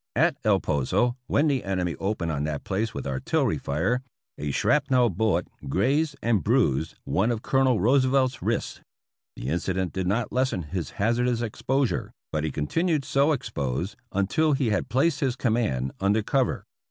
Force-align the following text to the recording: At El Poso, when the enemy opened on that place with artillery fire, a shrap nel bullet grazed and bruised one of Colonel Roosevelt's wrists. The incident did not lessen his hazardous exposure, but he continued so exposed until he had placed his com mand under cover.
At 0.15 0.35
El 0.43 0.59
Poso, 0.59 1.15
when 1.27 1.45
the 1.45 1.63
enemy 1.63 1.93
opened 1.99 2.31
on 2.31 2.43
that 2.45 2.63
place 2.63 2.91
with 2.91 3.05
artillery 3.05 3.59
fire, 3.59 4.01
a 4.35 4.49
shrap 4.49 4.89
nel 4.89 5.11
bullet 5.11 5.47
grazed 5.69 6.15
and 6.23 6.43
bruised 6.43 6.95
one 7.03 7.29
of 7.31 7.43
Colonel 7.43 7.79
Roosevelt's 7.79 8.41
wrists. 8.41 8.81
The 9.35 9.49
incident 9.49 9.93
did 9.93 10.07
not 10.07 10.31
lessen 10.33 10.63
his 10.63 10.93
hazardous 10.97 11.41
exposure, 11.41 12.11
but 12.31 12.43
he 12.43 12.49
continued 12.51 13.05
so 13.05 13.31
exposed 13.31 13.95
until 14.11 14.53
he 14.53 14.71
had 14.71 14.89
placed 14.89 15.19
his 15.19 15.35
com 15.35 15.53
mand 15.53 15.91
under 15.99 16.23
cover. 16.23 16.63